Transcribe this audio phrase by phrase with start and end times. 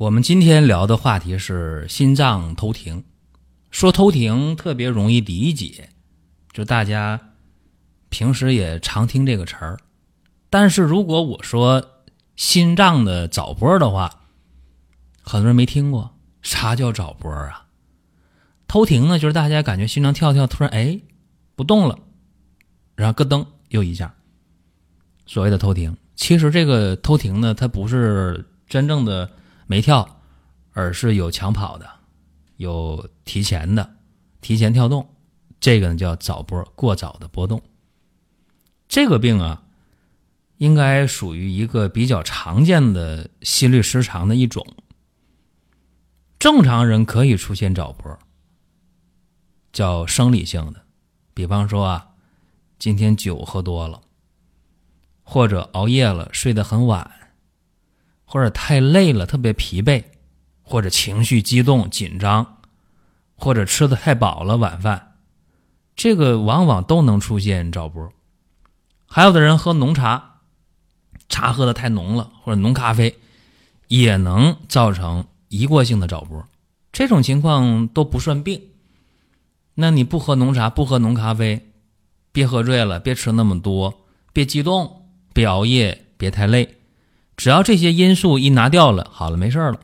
[0.00, 3.04] 我们今天聊的话题是心脏偷停。
[3.70, 5.90] 说偷停特别容易理解，
[6.54, 7.20] 就大家
[8.08, 9.78] 平时也常听这个词儿。
[10.48, 11.84] 但是如果我说
[12.34, 14.22] 心脏的早搏的话，
[15.20, 16.16] 很多人没听过。
[16.40, 17.66] 啥叫早搏啊？
[18.66, 20.98] 偷停呢，就是大家感觉心脏跳跳，突然哎
[21.54, 21.98] 不动了，
[22.96, 24.14] 然后咯噔又一下。
[25.26, 29.30] 所谓的偷停，其实这个偷停呢，它不是真正的。
[29.70, 30.20] 没跳，
[30.72, 31.88] 而是有抢跑的，
[32.56, 33.98] 有提前的，
[34.40, 35.08] 提前跳动，
[35.60, 37.62] 这个呢叫早波，过早的波动。
[38.88, 39.62] 这个病啊，
[40.56, 44.66] 应该属于一个比较常见的心律失常的一种。
[46.40, 48.18] 正常人可以出现早波，
[49.72, 50.82] 叫生理性的，
[51.32, 52.08] 比方说啊，
[52.76, 54.02] 今天酒喝多了，
[55.22, 57.08] 或者熬夜了，睡得很晚。
[58.32, 60.04] 或者太累了，特别疲惫，
[60.62, 62.58] 或者情绪激动紧张，
[63.34, 65.14] 或者吃的太饱了晚饭，
[65.96, 68.12] 这个往往都能出现早搏。
[69.04, 70.42] 还有的人喝浓茶，
[71.28, 73.18] 茶喝的太浓了，或者浓咖啡，
[73.88, 76.46] 也能造成一过性的早搏。
[76.92, 78.62] 这种情况都不算病。
[79.74, 81.72] 那你不喝浓茶，不喝浓咖啡，
[82.30, 86.76] 别喝醉了，别吃那么多，别激动，别熬夜，别太累。
[87.40, 89.80] 只要这些因素一拿掉了，好了，没事了，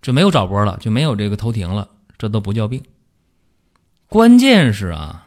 [0.00, 2.84] 就没有早搏了，就没有这个偷停了，这都不叫病。
[4.06, 5.26] 关键是啊，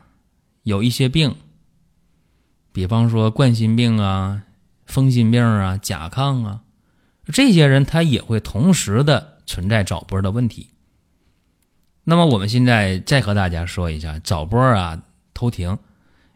[0.64, 1.36] 有一些病，
[2.72, 4.44] 比方说冠心病啊、
[4.86, 6.62] 风心病啊、甲亢啊，
[7.26, 10.70] 这些人他也会同时的存在早搏的问题。
[12.06, 15.04] 那么我们现在再和大家说一下，早搏啊、
[15.34, 15.80] 偷停，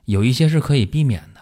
[0.04, 1.40] 有一些是可以避免的，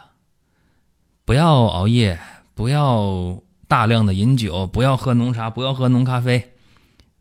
[1.25, 2.19] 不要熬夜。
[2.61, 6.53] 不要大量的饮酒，不要喝浓茶，不要喝浓咖啡，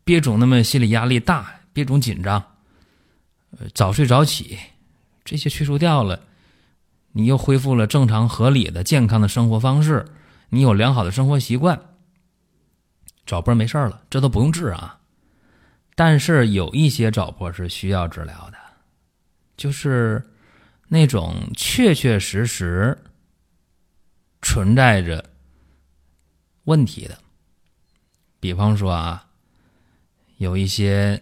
[0.03, 2.45] 别总那么心理压力大，别总紧张，
[3.73, 4.59] 早睡早起，
[5.25, 6.21] 这些去除掉了，
[7.13, 10.05] 你又恢复了正常合理的健康的生活方式，
[10.49, 11.81] 你有良好的生活习惯，
[13.25, 14.99] 早波没事了，这都不用治啊。
[15.95, 18.57] 但是有一些早波是需要治疗的，
[19.57, 20.23] 就是
[20.87, 22.95] 那种确确实实
[24.43, 25.30] 存在着。
[26.65, 27.17] 问题的，
[28.39, 29.25] 比方说啊，
[30.37, 31.21] 有一些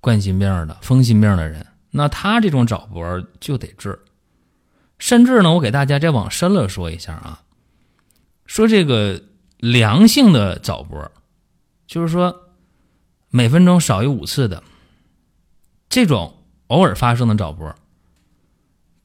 [0.00, 3.98] 冠心病的、风心病的人，那他这种早搏就得治。
[4.98, 7.42] 甚至呢，我给大家再往深了说一下啊，
[8.44, 9.22] 说这个
[9.56, 11.10] 良性的早搏，
[11.86, 12.50] 就是说
[13.30, 14.62] 每分钟少于五次的
[15.88, 17.74] 这种偶尔发生的早搏，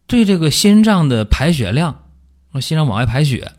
[0.06, 2.10] 对这个心脏的排血量，
[2.62, 3.54] 心脏往外排血。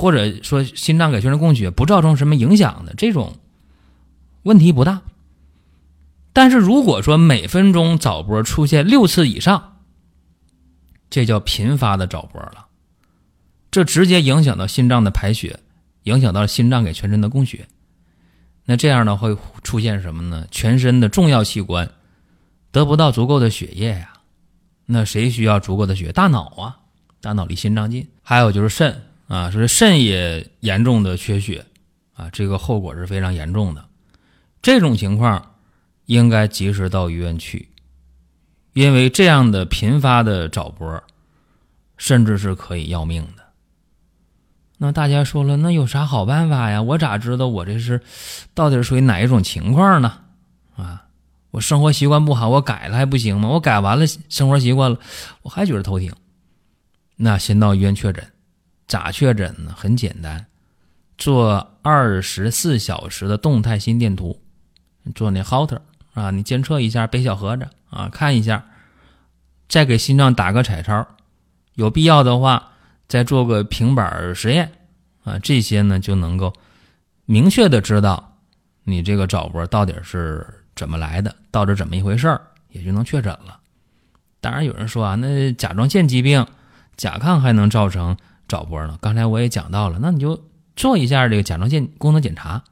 [0.00, 3.36] 或者说心脏给全身供血不造成什么影响的这种
[4.44, 5.02] 问题不大，
[6.32, 9.76] 但是如果说每分钟早搏出现六次以上，
[11.10, 12.68] 这叫频发的早搏了，
[13.70, 15.60] 这直接影响到心脏的排血，
[16.04, 17.68] 影响到心脏给全身的供血，
[18.64, 20.46] 那这样呢会出现什么呢？
[20.50, 21.90] 全身的重要器官
[22.70, 24.14] 得不到足够的血液呀，
[24.86, 26.10] 那谁需要足够的血？
[26.10, 26.78] 大脑啊，
[27.20, 29.09] 大脑离心脏近，还有就是肾。
[29.30, 31.64] 啊，说肾也严重的缺血，
[32.14, 33.84] 啊，这个后果是非常严重的。
[34.60, 35.54] 这种情况
[36.06, 37.68] 应该及时到医院去，
[38.72, 41.00] 因为这样的频发的早搏，
[41.96, 43.44] 甚至是可以要命的。
[44.78, 46.82] 那大家说了，那有啥好办法呀？
[46.82, 48.00] 我咋知道我这是
[48.52, 50.18] 到底属于哪一种情况呢？
[50.74, 51.04] 啊，
[51.52, 53.48] 我生活习惯不好，我改了还不行吗？
[53.48, 54.98] 我改完了生活习惯了，
[55.42, 56.10] 我还觉得头疼，
[57.14, 58.26] 那先到医院确诊。
[58.90, 59.72] 咋确诊呢？
[59.76, 60.46] 很简单，
[61.16, 64.42] 做二十四小时的动态心电图，
[65.14, 65.78] 做那 Holter
[66.12, 68.64] 啊，你监测一下背小盒子啊，看一下，
[69.68, 71.06] 再给心脏打个彩超，
[71.74, 72.72] 有必要的话
[73.06, 74.72] 再做个平板实验
[75.22, 76.52] 啊，这些呢就能够
[77.26, 78.38] 明确的知道
[78.82, 80.44] 你这个早搏到底是
[80.74, 82.40] 怎么来的，到底怎么一回事儿，
[82.70, 83.60] 也就能确诊了。
[84.40, 86.44] 当然有人说啊，那甲状腺疾病、
[86.96, 88.16] 甲亢还能造成。
[88.50, 88.98] 早搏呢？
[89.00, 90.44] 刚才我也讲到了，那你就
[90.74, 92.64] 做一下这个甲状腺功能检查，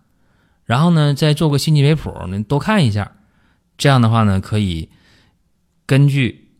[0.64, 3.12] 然后呢再做个心肌肥谱，你多看一下。
[3.76, 4.90] 这样的话呢，可以
[5.86, 6.50] 根据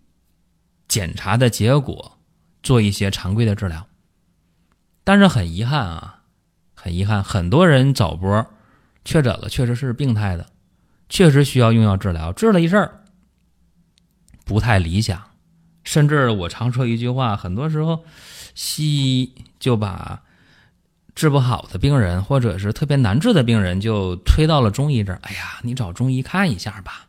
[0.86, 2.16] 检查的结果
[2.62, 3.88] 做一些常规的治疗。
[5.02, 6.22] 但是很遗憾啊，
[6.74, 8.46] 很遗憾，很多人早搏
[9.04, 10.46] 确诊了，确实是病态的，
[11.08, 13.02] 确实需要用药治疗，治了一阵儿
[14.44, 15.20] 不太理想。
[15.82, 18.04] 甚至我常说一句话，很多时候
[18.60, 20.20] 西医就把
[21.14, 25.20] 治不好的病人，或者是特别难治的病人，就推到了中医这儿。
[25.22, 27.06] 哎呀，你找中医看一下吧。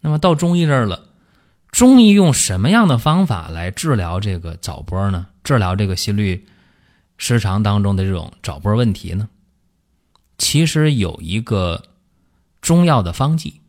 [0.00, 1.10] 那么到中医这儿了，
[1.70, 5.26] 中医用什么样的方法来治疗这个早搏呢？
[5.44, 6.46] 治疗这个心律
[7.18, 9.28] 失常当中的这种早搏问题呢？
[10.38, 11.82] 其实有一个
[12.62, 13.60] 中药的方剂，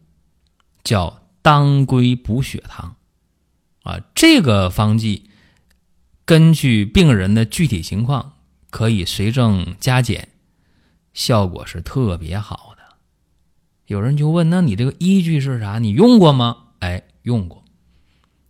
[0.86, 2.96] 叫当归补血汤。
[3.84, 5.30] 啊，这个方剂
[6.28, 8.34] 根据病人的具体情况，
[8.70, 10.28] 可以随症加减，
[11.14, 12.98] 效果是特别好的。
[13.86, 15.80] 有人就问：那你这个依据是啥？
[15.80, 16.66] 你用过吗？
[16.80, 17.64] 哎，用过，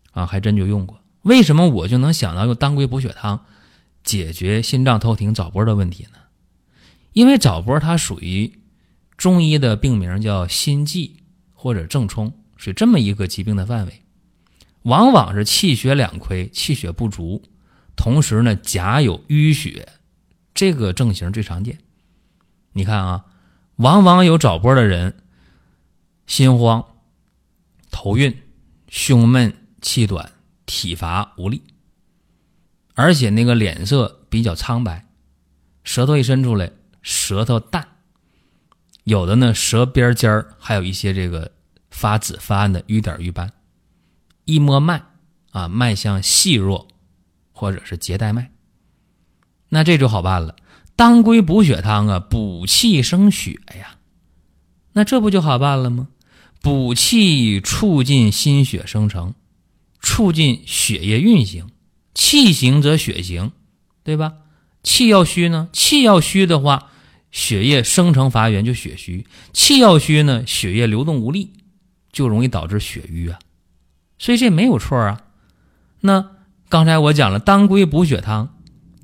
[0.10, 1.00] 啊，还真就用过。
[1.22, 3.46] 为什么我就能想到用当归补血汤
[4.04, 6.18] 解决心脏偷停早搏的问题呢？
[7.14, 8.58] 因为早搏它属于
[9.18, 11.18] 中医的病名叫心悸
[11.54, 14.02] 或者正冲，是这么一个疾病的范围。
[14.82, 17.44] 往往是气血两亏，气血不足，
[17.98, 19.90] 同时呢，甲有淤血，
[20.54, 21.80] 这个症型最常见。
[22.72, 23.26] 你看啊，
[23.76, 25.18] 往往有早搏的人，
[26.28, 26.86] 心慌、
[27.92, 28.38] 头晕、
[28.88, 30.32] 胸闷、气短、
[30.66, 31.64] 体乏无力，
[32.94, 35.06] 而且那个脸色比较苍白，
[35.84, 36.72] 舌头一伸出来，
[37.02, 37.88] 舌头淡，
[39.04, 41.52] 有的呢，舌边尖儿还有一些这个
[41.90, 43.52] 发紫发暗的瘀点瘀斑。
[44.46, 45.04] 一摸脉
[45.52, 46.88] 啊，脉象细弱，
[47.57, 48.51] 或者是结带脉，
[49.69, 50.56] 那这就好办了。
[50.95, 53.98] 当归补血汤啊，补气生血呀，
[54.94, 56.07] 那这不就好办了吗？
[56.62, 59.33] 补气促进心血生成，
[60.01, 61.68] 促进血液运行，
[62.13, 63.51] 气行则血行，
[64.04, 64.33] 对吧？
[64.83, 66.92] 气要虚呢，气要虚的话，
[67.31, 71.54] 血液生成乏源就血虚；气要虚呢，血液流动无力，
[72.12, 73.39] 就容易导致血瘀啊。
[74.19, 75.24] 所以这没有错啊。
[76.00, 76.37] 那
[76.69, 78.50] 刚才我讲了当归补血汤，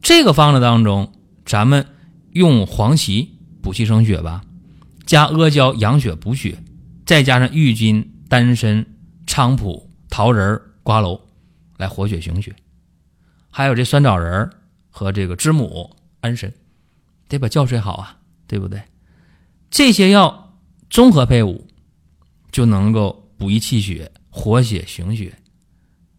[0.01, 1.13] 这个方子当中，
[1.45, 1.87] 咱们
[2.31, 4.43] 用黄芪补气生血吧，
[5.05, 6.61] 加阿胶养血补血，
[7.05, 8.85] 再加上郁金、丹参、
[9.25, 11.19] 菖蒲、桃仁、瓜蒌
[11.77, 12.53] 来活血行血，
[13.49, 14.49] 还有这酸枣仁
[14.89, 16.53] 和这个知母、安神，
[17.29, 18.81] 得把觉睡好啊，对不对？
[19.71, 20.57] 这些药
[20.89, 21.65] 综合配伍，
[22.51, 24.11] 就能够补益气血。
[24.35, 25.31] 活血行血，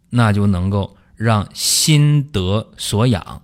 [0.09, 3.43] 那就能够让心得所养，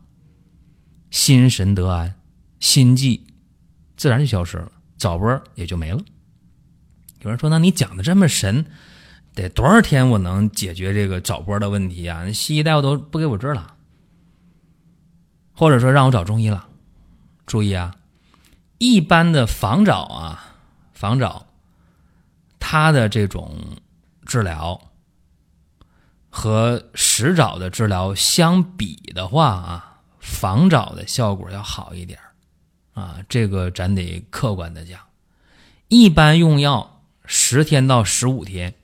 [1.11, 2.15] 心神得安，
[2.59, 3.25] 心悸
[3.97, 6.01] 自然就消失了，早搏也就没了。
[7.23, 8.67] 有人说：“那你讲的这么神，
[9.35, 12.31] 得多少天我能解决这个早搏的问题啊？
[12.33, 13.75] 西医大夫都不给我治了，
[15.53, 16.69] 或者说让我找中医了。”
[17.47, 17.97] 注意啊，
[18.79, 20.57] 一般的防早啊，
[20.93, 21.47] 防早，
[22.59, 23.57] 它的这种。
[24.27, 24.81] 治疗
[26.31, 32.19] 和实找的治疗相比的话啊，防找的效果要好一点。
[32.95, 33.19] 啊。
[33.29, 35.01] 这个咱得客观的讲，
[35.89, 38.75] 一般用药十天到十五天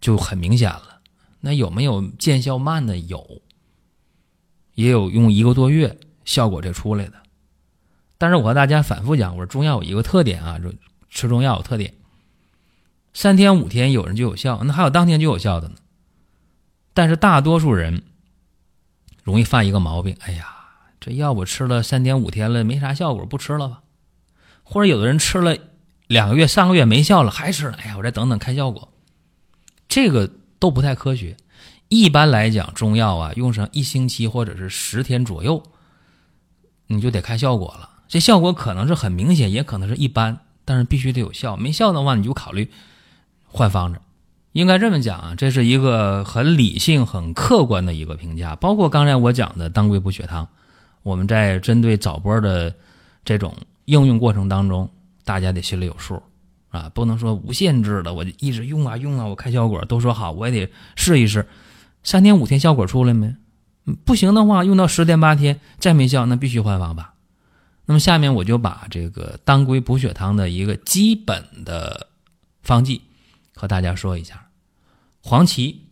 [0.00, 1.00] 就很明显了。
[1.40, 2.98] 那有没有见效慢的？
[2.98, 3.40] 有，
[4.74, 7.14] 也有用一个多月效果才出来的。
[8.18, 10.42] 但是我和大家反复讲，我说中药有一个特点。
[10.42, 10.74] 啊，就
[11.08, 11.94] 吃中药有特点。
[13.14, 15.76] 三天五天有人就有效，那还有当天就有效的呢。
[16.98, 18.02] 但是大多数人
[19.22, 20.48] 容易犯一个毛病，哎呀，
[20.98, 23.82] 这药我吃了三天五天了，没啥效果，不吃了吧？
[24.64, 25.56] 或者有的人吃了
[26.08, 28.92] 两个月、三个月没效了，还吃，哎呀，我再等等看效果。
[29.88, 30.28] 这个
[30.58, 31.36] 都不太科学。
[31.88, 35.62] 一般来讲，中药啊，用上一星期或者是十天左右，
[36.88, 37.88] 你就得看效果了。
[38.08, 41.56] 这效果可能是很明显，也可能是一般，但是必须得有效。
[41.56, 42.72] 没效的话，你就考虑。
[43.44, 44.00] 换方子，
[44.52, 48.56] 应该这么讲啊，这是一个很理性、很客观的一个评价。
[48.56, 50.48] 包括刚才我讲的当归补血汤，
[51.02, 52.74] 我们在针对早搏的
[53.24, 54.88] 这种应用过程当中，
[55.24, 56.22] 大家得心里有数
[56.70, 61.46] 啊，不能说无限制的，我就一直用啊用啊，我看效果都说好，我也得试一试，
[62.02, 63.34] 三天五天效果出来没？
[64.04, 67.14] 不行的话，用到十天八天再没效，那必须换方法。
[67.86, 72.08] 那么下面我就把这个当归补血汤的一个基本的
[72.62, 73.00] 方剂。
[73.58, 74.50] 和大家说一下，
[75.20, 75.88] 黄芪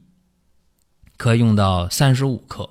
[1.16, 2.70] 可以用到三十五克，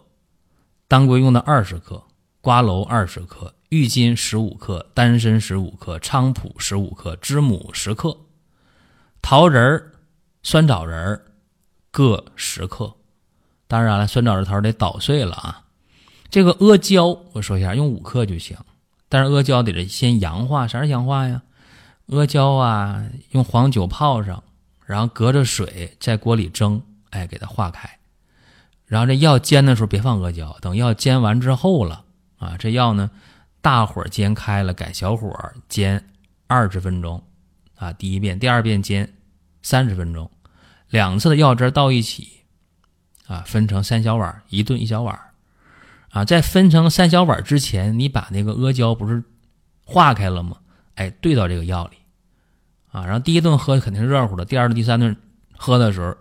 [0.88, 2.02] 当归用到二十克，
[2.40, 8.18] 瓜蒌二十克，郁金十五克，丹参十五克，菖蒲十五克，知母十克，
[9.22, 9.92] 桃仁儿、
[10.44, 11.26] 酸枣仁儿
[11.92, 12.96] 各十克。
[13.68, 15.66] 当然了，酸枣仁桃得捣碎了啊。
[16.30, 18.56] 这个阿胶，我说一下，用五克就行。
[19.10, 21.42] 但是阿胶得先氧化，啥是氧化呀？
[22.08, 24.42] 阿胶啊，用黄酒泡上，
[24.86, 27.90] 然后隔着水在锅里蒸，哎，给它化开。
[28.86, 32.06] 然后这药煎的时候别放阿胶，等药煎完之后了
[32.38, 33.10] 啊，这药呢，
[33.62, 35.34] 大火煎开了，改小火
[35.68, 36.06] 煎
[36.46, 37.24] 二十分钟
[37.76, 37.92] 啊。
[37.94, 39.12] 第一遍、第二遍煎
[39.64, 40.30] 三十分钟，
[40.90, 42.44] 两次的药汁倒一起
[43.26, 45.20] 啊，分成三小碗，一顿一小碗
[46.12, 46.24] 啊。
[46.24, 49.24] 在分成三小碗之前，你把那个阿胶不是
[49.84, 50.58] 化开了吗？
[50.94, 51.98] 哎，兑到这个药里
[52.96, 53.06] 啊。
[53.06, 55.16] 然后第一顿喝肯定热乎的，第二顿、第三顿
[55.58, 56.16] 喝的时候。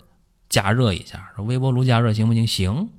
[0.50, 2.47] 加热一下，说微波炉加热行不行？
[2.47, 2.90] 行。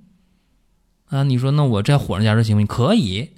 [1.07, 2.67] 啊，你说那我在火上加热行不行？
[2.67, 3.29] 可以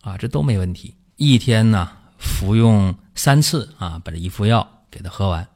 [0.00, 0.94] 啊，这都没问题。
[1.16, 5.46] 一天呢服用三次啊，把这一副药给它喝完。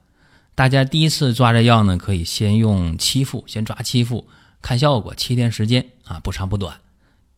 [0.55, 4.29] 大家第一次抓这药呢，可以先用七副，先抓七副
[4.61, 6.77] 看效果，七天时间啊，不长不短，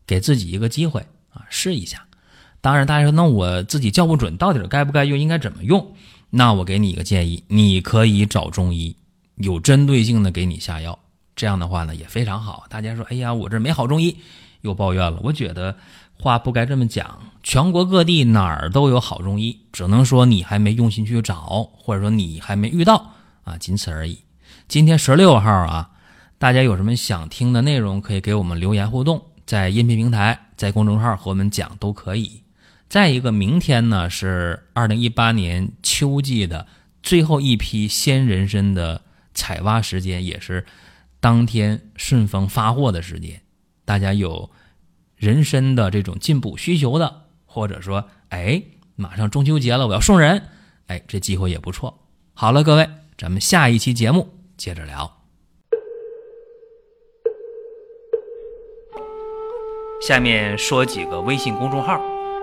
[0.05, 2.07] 给自己一个机会啊，试一下。
[2.59, 5.95] 当然，大家说那我自己叫不准到底该不该用，应该怎么用？
[6.35, 8.95] 那我给你一个建议，你可以找中医。
[9.35, 10.97] 有针对性的给你下药，
[11.35, 12.65] 这样的话呢也非常好。
[12.69, 14.17] 大家说，哎呀，我这没好中医，
[14.61, 15.19] 又抱怨了。
[15.21, 15.77] 我觉得
[16.13, 23.11] 话不该这么讲，全国各地哪儿都有好中医，只能说你还没用心去找，或者说你还没遇到
[23.43, 24.17] 啊，仅此而已。
[24.67, 25.91] 今天十六号啊，
[26.39, 32.42] 大家有什么想听的内容，可以给我们留言互动，在音频平台，在公众号和我们讲都可以。
[32.93, 36.67] 再一个，明天呢是二零一八年秋季的
[37.01, 39.01] 最后一批鲜人参的。
[39.33, 40.63] 采挖时间也是
[41.19, 43.41] 当天顺丰发货的时间，
[43.83, 44.51] 大家有
[45.15, 48.61] 人参的这种进补需求的，或者说，哎，
[48.95, 50.43] 马上中秋节了，我要送人，
[50.85, 52.07] 哎，这机会也不错。
[52.35, 55.23] 好了，各位，咱们下一期节目接着聊。
[59.99, 61.99] 下面说几个微信公众号：